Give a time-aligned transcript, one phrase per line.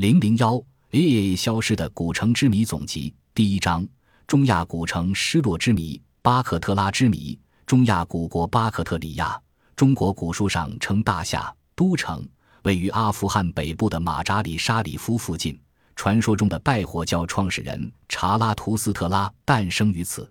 [0.00, 0.58] 零零幺
[0.92, 3.86] A 消失的古城之谜总集第一章：
[4.26, 7.38] 中亚古城失落之谜——巴克特拉之谜。
[7.66, 9.38] 中亚古国巴克特里亚，
[9.76, 12.26] 中国古书上称大夏都城，
[12.62, 15.60] 位于阿富汗北部的马扎里沙里夫附近。
[15.94, 20.26] 传说中的拜火教创始人查拉图斯特拉诞生于此。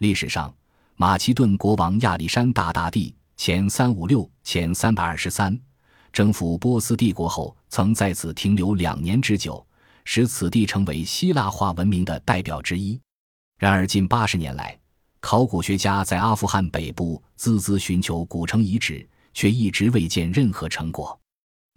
[0.00, 0.54] 历史上，
[0.96, 5.58] 马其顿国王亚历山大大帝（前三五六前三百二十三）。
[6.12, 9.64] 征服波斯帝国后，曾在此停留两年之久，
[10.04, 12.98] 使此地成为希腊化文明的代表之一。
[13.58, 14.78] 然而，近八十年来，
[15.20, 21.18] 考古学家在阿富汗北部孜孜寻求古城遗址，却一直未见任何成果。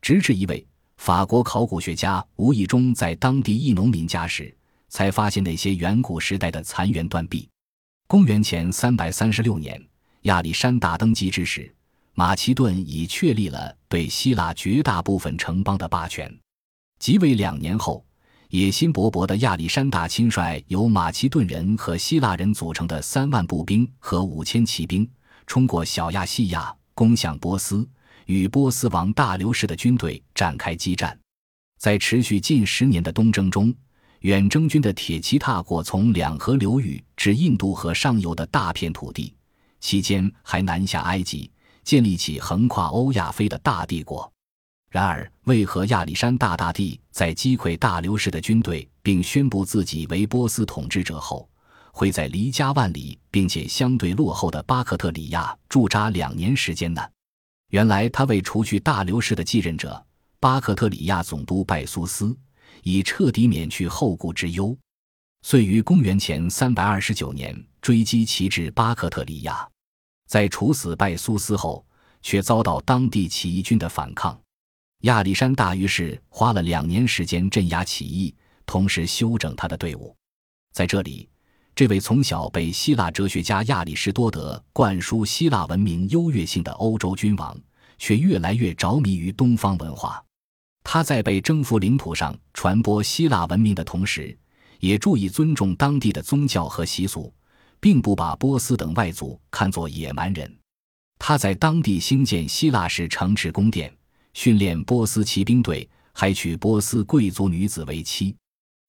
[0.02, 0.66] 直至一位
[0.98, 4.56] 法国考古学家无意中在当地一农民家时，
[4.90, 7.48] 才发现那些远古时代的残垣断壁。
[8.08, 9.84] 公元前三百三十六年，
[10.24, 11.74] 亚历山大登基之时。
[12.22, 16.32] 马其顿已确立了对希腊绝大部分城邦的霸权。
[17.00, 18.06] 即位两年后，
[18.50, 25.10] 野心勃勃的亚历山大亲率由马其顿人和希腊人组成的三万步兵和五千骑兵，
[25.48, 27.90] 冲过小亚细亚，攻向波斯，
[28.28, 31.20] 与波斯王大流士的军队展开激战。
[31.80, 33.74] 在持续近十年的东征中，
[34.20, 39.34] 远征军的铁骑踏过从两河流域至印度河上游的大片土地，
[39.80, 41.50] 期间还南下埃及。
[41.84, 44.32] 建立起横跨欧亚非的大帝国。
[44.90, 51.50] 然而，为何亚历山大大帝在击溃大流士的军队，并宣布自己为波斯统治者后，
[51.94, 57.02] 会在离家万里并且相对落后的巴克特里亚驻扎两年时间呢？
[57.70, 60.06] 原来，他为除去大流士的继任者
[60.42, 62.38] 巴克特里亚总督拜苏斯，
[62.84, 64.78] 以彻底免去后顾之忧，
[65.44, 69.66] 遂于公元前三百二十九年追击其至巴克特里亚。
[70.32, 71.86] 在处死拜苏斯后，
[72.22, 74.40] 却遭到当地起义军的反抗。
[75.02, 78.34] 亚历山大于是花了两年时间镇压起义，
[78.66, 80.16] 同时休整他的队伍。
[80.72, 81.28] 在这里，
[81.76, 87.54] 这位从小被希腊哲学家亚里士多德灌输希腊文明优越性的欧洲君王，
[87.98, 90.24] 却越来越着迷于东方文化。
[90.82, 94.38] 他在被征服领土上传播希腊文明的同时，
[94.80, 97.34] 也注意尊重当地的宗教和习俗。
[97.82, 100.56] 并不把波斯等外族看作野蛮人，
[101.18, 103.92] 他在当地兴建希腊式城池宫殿，
[104.34, 108.36] 训练波斯骑兵队，还娶波斯贵族女子为妻。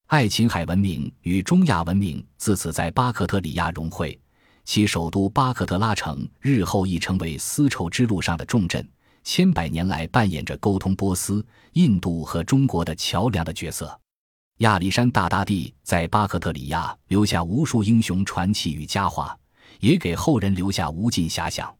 [0.07, 4.17] 爱琴海文明与中亚文明自此在巴克特里亚融汇，
[4.63, 8.87] 其首都巴克特拉城日后亦成为丝绸之路上的重镇，
[9.23, 13.99] 千百年来扮演着沟通波斯、印度和中国的桥梁的角色。
[14.59, 19.35] 亚历山大大帝在巴克特里亚留下无数英雄传奇与佳话，
[19.79, 21.75] 也给后人留下无尽遐想。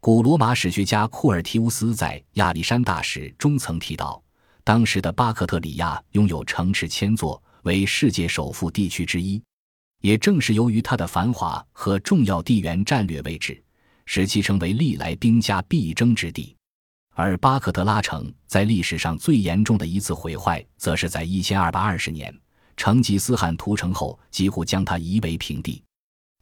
[0.00, 4.20] 古罗马史学家库尔提乌斯在《亚历山大史》中曾提到，
[4.64, 9.40] 当时的巴克特里亚拥有城池千座，为世界首富地区之一。
[10.00, 13.62] 也正是由于它的繁华和重要地缘战略位置，
[14.06, 16.56] 使其成为历来兵家必争之地。
[17.20, 22.32] 而巴克特拉城在历史上最严重的一次毁坏，则是在一千二百二十年，
[22.76, 25.82] 成吉思汗屠城后，几乎将它夷为平地。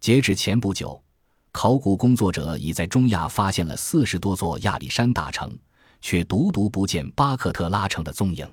[0.03, 1.03] 截至前不久，
[1.51, 5.59] 考古工作者已在中亚发现了四十多座亚历山大城，
[6.03, 8.47] 却独独不见巴克特拉城的踪影。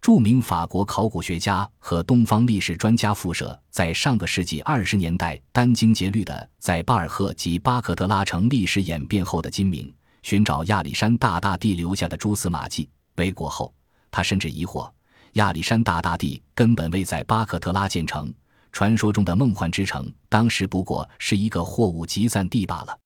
[0.00, 9.94] 著名法国考古学家和东方历史专家复社在上个世纪二十年代殚精竭虑的在巴尔赫及巴克特拉城历史演变后的今明。
[10.24, 12.88] 寻找亚历山大大帝留下的蛛丝马迹。
[13.14, 13.72] 回国后，
[14.10, 14.90] 他甚至疑惑，
[15.34, 18.32] 亚历山大大帝根本未在巴克特拉建成。
[18.72, 22.98] 传说中的梦幻之城，当时不过是一个货物集散地罢了。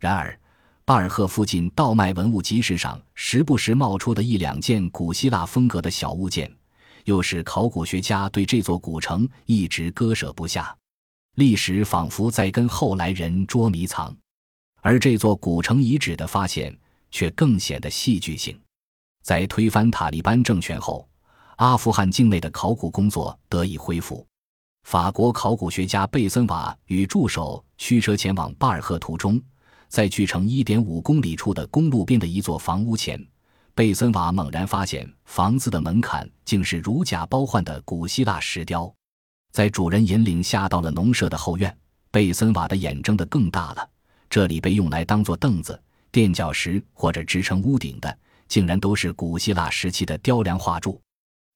[0.00, 0.36] 然而，
[0.84, 6.52] 巴尔赫附近倒卖文物集市上时不时冒出的一两件古希腊风格的小物件，
[7.04, 10.76] 又使考古学家对这座古城一直割舍不下。
[11.36, 14.12] 历史仿佛在跟后来人捉迷藏。
[14.86, 16.72] 而这座古城遗址的发现
[17.10, 18.56] 却更显得戏剧性。
[19.20, 21.08] 在推翻塔利班政权后，
[21.56, 24.24] 阿富汗境内的考古工作得以恢复。
[24.84, 29.42] 法国考古学家贝森瓦与助手驱车前往巴尔赫途中，
[29.88, 33.20] 在距城1.5公里处的公路边的一座房屋前，
[33.74, 38.94] 贝森瓦猛然发现房子的门槛竟是如假包换的古希腊石雕。
[39.50, 41.76] 在主人引领下，到了农舍的后院，
[42.12, 43.90] 贝森瓦的眼睁得更大了。
[44.28, 45.80] 这里被用来当做凳子、
[46.10, 48.18] 垫脚石或者支撑屋顶的，
[48.48, 51.00] 竟然都是古希腊时期的雕梁画柱。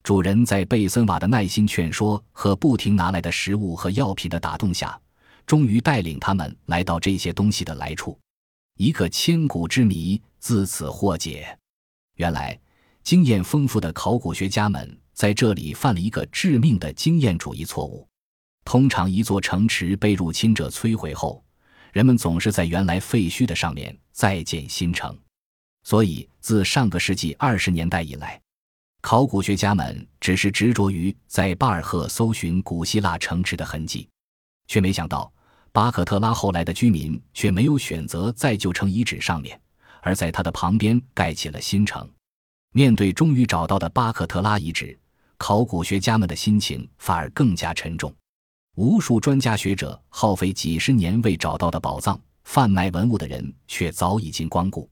[0.02, 4.98] 主人在贝森瓦的耐心劝说和不停拿来的食物和药品的打动下，
[5.46, 8.18] 终于带领他们来到这些东西的来处。
[8.78, 11.54] 一个千古之谜自此获解。
[12.16, 12.58] 原来，
[13.02, 18.08] 经验丰富的考古学家们在这里犯了一个致命的经验主义错误。
[18.64, 21.44] 通常，一座城池被入侵者摧毁后，
[21.92, 25.16] 人们总是在原来废墟的上面再建新城。
[25.82, 28.40] 所以，自上个世纪二十年代以来，
[29.00, 34.06] 考古学家们只是执着于在巴尔赫搜寻古希腊城池的痕迹，
[34.66, 35.32] 却没想到
[35.72, 39.58] 巴克特拉后来的居民却没有选择在旧城遗址上面，
[40.02, 42.06] 而在它的旁边盖起了新城。
[42.72, 44.96] 面对终于找到的巴克特拉遗址，
[45.38, 48.14] 考古学家们的心情反而更加沉重。
[48.76, 54.88] 无数专家学者耗费几十年未找到的宝藏，贩卖文物的人却早已经光顾。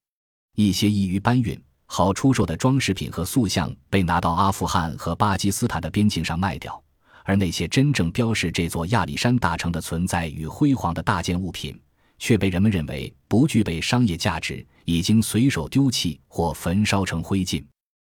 [0.57, 6.83] 一些易于搬运、好出售的装饰品和塑像被拿到阿富汗和巴基斯坦的边境上卖掉，
[7.25, 11.81] 而那些真正标示这座亚历山大城的存在与辉煌的大件物品，
[12.19, 17.65] 却被人们认为不具备商业价值，已经随手丢弃或焚烧成灰烬。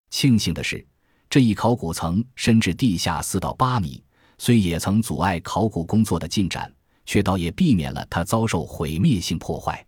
[0.10, 0.86] 庆幸的是，
[1.30, 4.04] 这一考古层深至地下四到八米，
[4.44, 6.74] 虽也曾阻碍考古工作的进展，
[7.06, 9.86] 却倒也避免了它遭受毁灭性破坏。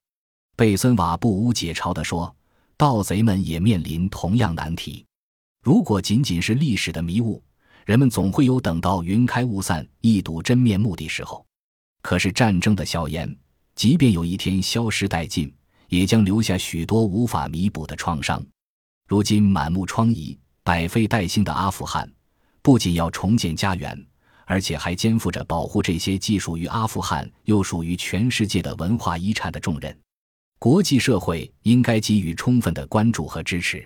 [0.56, 2.32] 贝森瓦不无解嘲地说。
[2.78, 5.04] 盗贼们也面临同样难题。
[5.64, 7.42] 如果仅仅是历史的迷雾，
[7.84, 11.44] 人们总会有等到云开雾散、一睹真面目的时候。
[12.04, 13.36] 可是战争的硝烟，
[13.74, 15.52] 即便有一天消失殆尽，
[15.88, 18.44] 也将留下许多无法弥补的创伤。
[19.08, 22.08] 如今满目疮痍、百废待兴的阿富汗，
[22.62, 24.06] 不仅要重建家园，
[24.46, 29.98] 而且还肩负着保护这些既属于阿富汗又属于全世界的文化遗产的重任。
[30.60, 33.86] 国际社会应该给予充分的关注和支持。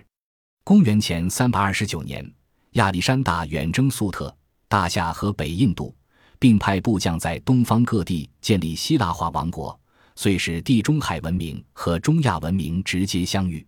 [0.64, 2.30] 公元前三百二十九年，
[2.72, 4.34] 亚历山大远征粟特、
[4.68, 5.94] 大夏和北印度，
[6.38, 9.78] 并派部将在东方各地建立希腊化王国，
[10.14, 13.66] 遂使地中海文明和中亚文明直接相遇。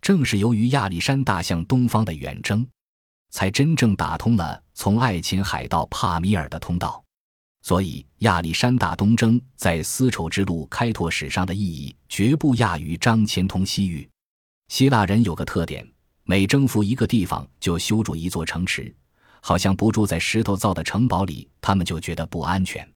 [0.00, 2.64] 正是由于亚历山大向东方的远征，
[3.34, 7.02] 才真正打通了从爱琴海到帕米尔的通道。
[7.62, 14.08] 所以，亚历山大东征在丝绸之路开拓史上的意义，绝不亚于张骞通西域。
[14.68, 15.84] 希腊人有个特点，
[16.22, 18.94] 每征服一个地方，就修筑一座城池，
[19.40, 22.88] 好像不住在石头造的城堡里，他们就觉得不安全。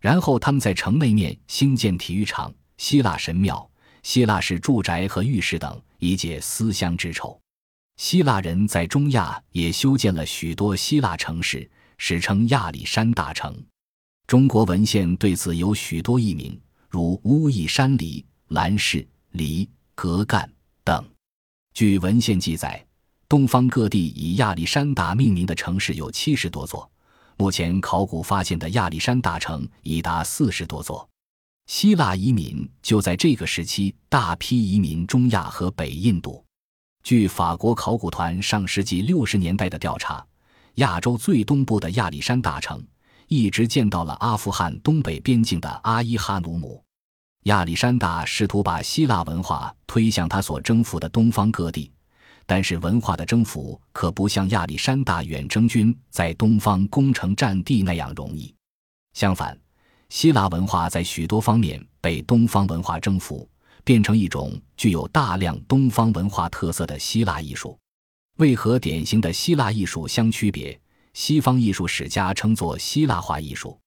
[0.00, 3.70] 然后，他们在城内面兴建体育场、希腊神庙、
[4.02, 7.38] 希腊式住宅和浴室等，以解思乡之愁。
[7.96, 13.54] 希腊人在中亚也修建了许多希腊城市，史称亚历山大城。
[14.26, 20.50] 中国文献对此有许多译名，如乌邑山黎、兰氏、黎、格干
[20.82, 21.04] 等。
[21.72, 22.84] 据文献记载，
[23.28, 26.90] 东方各地以亚历山大命名的城市有七十多座，
[27.36, 31.08] 目前考古发现的亚历山大城已达四十多座。
[31.66, 36.43] 希腊移民就在这个时期大批移民中亚和北印度。
[37.04, 40.24] 据法国考古团上世纪六十年代的调查，
[40.76, 42.82] 亚洲最东部的亚历山大城。
[43.28, 46.82] 一直见到了阿富汗东北边境的阿伊哈努姆，
[47.44, 51.90] 亚历山大试图把希腊文化推向他所征服的东方各地，
[52.46, 58.54] 但是文化的征服可不像亚历山大远征军在东方攻城占地那样容易。
[59.14, 59.58] 相反，
[60.10, 63.48] 希腊文化在许多方面被东方文化征服，
[63.84, 67.78] 变成一种具有大量东方文化特色的希腊艺术。
[68.38, 70.80] 为何典型的希腊艺术相区别？
[71.12, 73.78] 西方艺术史家称作希腊化艺术，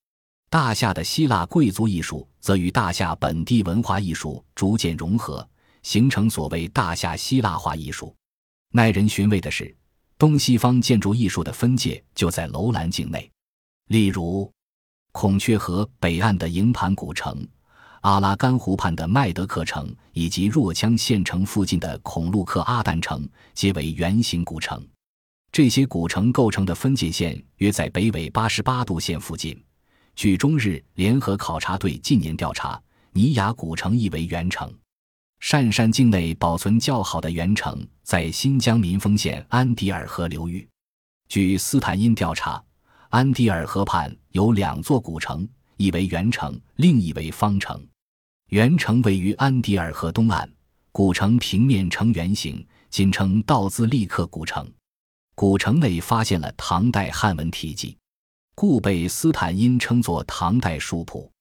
[0.49, 5.45] 大夏的希腊贵族艺术则与大夏本地文化艺术逐渐融合，
[5.83, 8.15] 形成所谓大夏希腊化艺术。
[8.71, 9.75] 耐人寻味的是，
[10.17, 13.29] 东西方建筑艺术的分界就在楼兰境内，
[13.89, 14.49] 例如
[15.11, 17.45] 孔雀河北岸的营盘古城、
[18.01, 24.85] 阿拉干湖畔的麦德克城以及若羌县城附近的孔路克阿旦城，皆为圆形古城。
[25.51, 29.59] 这些古城构成的分界线约在北纬八十八度线附近。
[30.15, 34.71] 据中日联合考察队近年调查，尼雅古城亦为原城。
[35.41, 40.67] 鄯善境内保存较好的原城在新疆民丰县安迪尔河流域。
[41.29, 42.63] 据斯坦因调查，
[43.09, 47.87] 安迪尔河畔有两座古城，一为原城，另一为方城。
[48.49, 50.49] 原城位于安迪尔河东岸，
[50.91, 54.67] 古城平面呈圆形，仅称道兹利克古城。
[55.35, 57.95] 古城内发现了唐代汉文题记，
[58.55, 61.31] 故被斯坦因称作唐代书谱。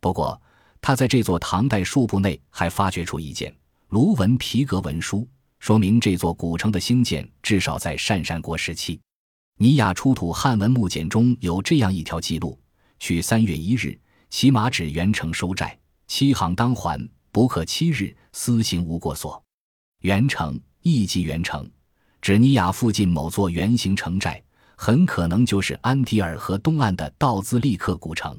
[0.00, 0.40] 不过，
[0.80, 3.52] 他在这座唐代书谱内还发掘出一件
[3.88, 5.26] 卢文皮革文书，
[5.58, 9.00] 说明这座古城的兴建至少在鄯善国时期。
[9.56, 12.56] 尼雅出土汉文木简中有这样一条记录：
[13.00, 15.76] 去三月一日，骑马至元城收债，
[16.06, 19.42] 七行当还，不克七日，私行无过所。
[20.02, 21.68] 元城亦即元城。
[22.20, 24.40] 指尼亚附近某座圆形城寨，
[24.76, 28.38] 很可能就是安提尔河东岸的道兹利克古城。